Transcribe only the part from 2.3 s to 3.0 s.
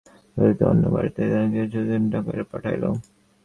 পাঠাইল।